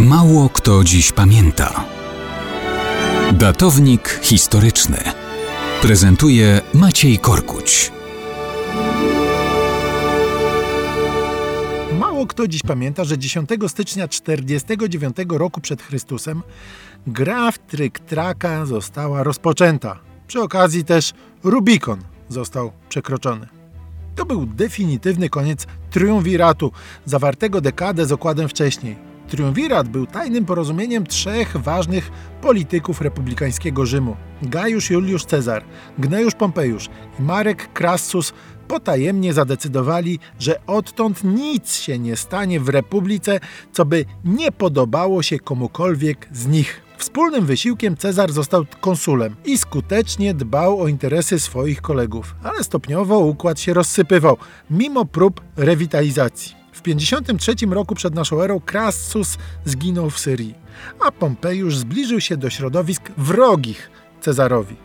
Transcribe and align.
Mało 0.00 0.48
kto 0.48 0.84
dziś 0.84 1.12
pamięta. 1.12 1.84
Datownik 3.32 4.20
historyczny 4.22 4.98
prezentuje 5.82 6.60
Maciej 6.74 7.18
Korkuć. 7.18 7.92
Mało 11.98 12.26
kto 12.26 12.48
dziś 12.48 12.62
pamięta, 12.62 13.04
że 13.04 13.18
10 13.18 13.50
stycznia 13.68 14.08
49 14.08 15.16
roku 15.28 15.60
przed 15.60 15.82
Chrystusem 15.82 16.42
gra 17.06 17.52
w 17.52 17.58
tryk-traka 17.58 18.66
została 18.66 19.22
rozpoczęta. 19.22 19.98
Przy 20.26 20.40
okazji 20.40 20.84
też 20.84 21.12
Rubikon 21.44 22.02
został 22.28 22.72
przekroczony. 22.88 23.46
To 24.16 24.24
był 24.24 24.46
definitywny 24.46 25.28
koniec 25.28 25.66
triumviratu, 25.90 26.72
zawartego 27.04 27.60
dekadę 27.60 28.06
z 28.06 28.12
okładem 28.12 28.48
wcześniej. 28.48 29.13
Triumvirat 29.28 29.88
był 29.88 30.06
tajnym 30.06 30.44
porozumieniem 30.44 31.06
trzech 31.06 31.56
ważnych 31.56 32.10
polityków 32.40 33.00
republikańskiego 33.00 33.86
Rzymu: 33.86 34.16
Gajusz 34.42 34.90
Juliusz 34.90 35.24
Cezar, 35.24 35.64
Gnejusz 35.98 36.34
Pompejusz 36.34 36.88
i 37.18 37.22
Marek 37.22 37.68
Crassus 37.72 38.32
potajemnie 38.68 39.32
zadecydowali, 39.32 40.18
że 40.38 40.66
odtąd 40.66 41.24
nic 41.24 41.74
się 41.74 41.98
nie 41.98 42.16
stanie 42.16 42.60
w 42.60 42.68
republice, 42.68 43.40
co 43.72 43.84
by 43.84 44.04
nie 44.24 44.52
podobało 44.52 45.22
się 45.22 45.38
komukolwiek 45.38 46.28
z 46.32 46.46
nich. 46.46 46.80
Wspólnym 46.96 47.46
wysiłkiem 47.46 47.96
Cezar 47.96 48.32
został 48.32 48.64
konsulem 48.80 49.36
i 49.44 49.58
skutecznie 49.58 50.34
dbał 50.34 50.80
o 50.80 50.88
interesy 50.88 51.40
swoich 51.40 51.82
kolegów, 51.82 52.34
ale 52.42 52.64
stopniowo 52.64 53.18
układ 53.18 53.60
się 53.60 53.74
rozsypywał, 53.74 54.36
mimo 54.70 55.04
prób 55.04 55.40
rewitalizacji. 55.56 56.63
W 56.84 56.86
53 56.86 57.54
roku 57.70 57.94
przed 57.94 58.14
naszą 58.14 58.42
erą 58.42 58.60
Crassus 58.60 59.38
zginął 59.64 60.10
w 60.10 60.18
Syrii, 60.18 60.54
a 61.00 61.12
Pompejusz 61.12 61.76
zbliżył 61.76 62.20
się 62.20 62.36
do 62.36 62.50
środowisk 62.50 63.02
wrogich 63.16 63.90
Cezarowi. 64.20 64.76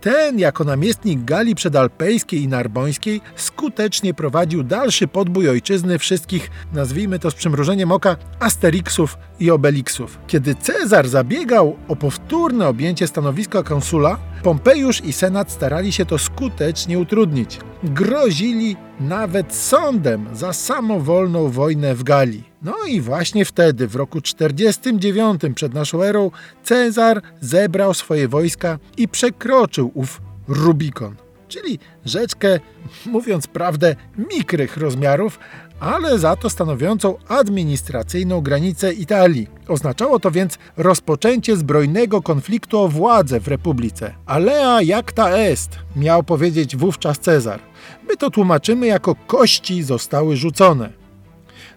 Ten, 0.00 0.38
jako 0.38 0.64
namiestnik 0.64 1.24
Galii 1.24 1.54
Przedalpejskiej 1.54 2.42
i 2.42 2.48
Narbońskiej, 2.48 3.20
skutecznie 3.36 4.14
prowadził 4.14 4.62
dalszy 4.62 5.08
podbój 5.08 5.48
ojczyzny 5.48 5.98
wszystkich, 5.98 6.50
nazwijmy 6.72 7.18
to 7.18 7.30
z 7.30 7.34
przymrużeniem 7.34 7.92
oka, 7.92 8.16
Asterixów 8.40 9.18
i 9.40 9.50
Obelixów. 9.50 10.18
Kiedy 10.26 10.54
Cezar 10.54 11.08
zabiegał 11.08 11.76
o 11.88 11.96
powtórne 11.96 12.68
objęcie 12.68 13.06
stanowiska 13.06 13.62
konsula, 13.62 14.18
Pompejusz 14.42 15.04
i 15.04 15.12
Senat 15.12 15.52
starali 15.52 15.92
się 15.92 16.06
to 16.06 16.18
skutecznie 16.18 16.98
utrudnić. 16.98 17.58
Grozili 17.82 18.76
nawet 19.00 19.54
sądem 19.54 20.26
za 20.32 20.52
samowolną 20.52 21.50
wojnę 21.50 21.94
w 21.94 22.02
Galii. 22.02 22.44
No 22.62 22.74
i 22.88 23.00
właśnie 23.00 23.44
wtedy, 23.44 23.88
w 23.88 23.96
roku 23.96 24.20
49 24.20 25.40
przed 25.54 25.74
naszą 25.74 26.02
erą, 26.02 26.30
Cezar 26.64 27.22
zebrał 27.40 27.94
swoje 27.94 28.28
wojska 28.28 28.78
i 28.96 29.08
przekroczył 29.08 29.90
ów 29.94 30.20
Rubikon, 30.48 31.14
czyli 31.48 31.78
rzeczkę, 32.04 32.60
mówiąc 33.06 33.46
prawdę, 33.46 33.96
mikrych 34.32 34.76
rozmiarów, 34.76 35.38
ale 35.80 36.18
za 36.18 36.36
to 36.36 36.50
stanowiącą 36.50 37.16
administracyjną 37.28 38.40
granicę 38.40 38.92
Italii. 38.92 39.46
Oznaczało 39.68 40.20
to 40.20 40.30
więc 40.30 40.58
rozpoczęcie 40.76 41.56
zbrojnego 41.56 42.22
konfliktu 42.22 42.78
o 42.78 42.88
władzę 42.88 43.40
w 43.40 43.48
republice. 43.48 44.14
Alea 44.26 44.82
jacta 44.82 45.30
est, 45.30 45.78
miał 45.96 46.22
powiedzieć 46.22 46.76
wówczas 46.76 47.18
Cezar. 47.18 47.60
My 48.08 48.16
to 48.16 48.30
tłumaczymy 48.30 48.86
jako 48.86 49.14
kości 49.14 49.82
zostały 49.82 50.36
rzucone. 50.36 50.92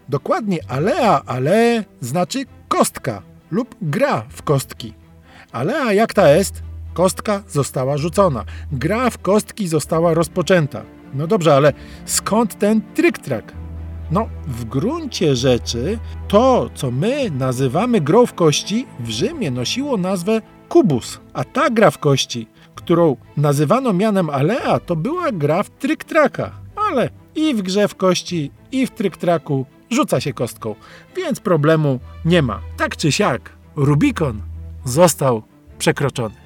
Dokładnie 0.08 0.58
alea 0.68 1.22
ale 1.26 1.84
znaczy 2.00 2.44
kostka 2.68 3.22
lub 3.50 3.74
gra 3.82 4.24
w 4.28 4.42
kostki. 4.42 4.94
Alea 5.52 5.92
jacta 5.92 6.28
est, 6.28 6.62
kostka 6.94 7.42
została 7.48 7.98
rzucona. 7.98 8.44
Gra 8.72 9.10
w 9.10 9.18
kostki 9.18 9.68
została 9.68 10.14
rozpoczęta. 10.14 10.82
No 11.14 11.26
dobrze, 11.26 11.54
ale 11.54 11.72
skąd 12.04 12.58
ten 12.58 12.82
tryk-trak? 12.94 13.42
No, 14.10 14.28
w 14.46 14.64
gruncie 14.64 15.36
rzeczy 15.36 15.98
to, 16.28 16.70
co 16.74 16.90
my 16.90 17.30
nazywamy 17.30 18.00
grą 18.00 18.26
w 18.26 18.34
kości, 18.34 18.86
w 19.00 19.10
Rzymie 19.10 19.50
nosiło 19.50 19.96
nazwę 19.96 20.42
kubus, 20.68 21.20
a 21.32 21.44
ta 21.44 21.70
gra 21.70 21.90
w 21.90 21.98
kości, 21.98 22.46
którą 22.74 23.16
nazywano 23.36 23.92
mianem 23.92 24.30
alea, 24.30 24.80
to 24.80 24.96
była 24.96 25.32
gra 25.32 25.62
w 25.62 25.70
tryk-traka. 25.70 26.50
Ale 26.90 27.10
i 27.34 27.54
w 27.54 27.62
grze 27.62 27.88
w 27.88 27.94
kości, 27.94 28.50
i 28.72 28.86
w 28.86 28.94
tryk-traku 28.94 29.64
rzuca 29.90 30.20
się 30.20 30.32
kostką, 30.32 30.74
więc 31.16 31.40
problemu 31.40 32.00
nie 32.24 32.42
ma. 32.42 32.60
Tak 32.76 32.96
czy 32.96 33.12
siak, 33.12 33.52
Rubikon 33.76 34.42
został 34.84 35.42
przekroczony. 35.78 36.41